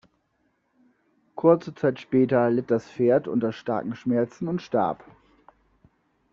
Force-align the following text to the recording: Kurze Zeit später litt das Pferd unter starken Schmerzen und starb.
Kurze 1.35 1.75
Zeit 1.75 1.99
später 1.99 2.49
litt 2.49 2.71
das 2.71 2.89
Pferd 2.89 3.27
unter 3.27 3.53
starken 3.53 3.93
Schmerzen 3.95 4.47
und 4.47 4.59
starb. 4.63 5.03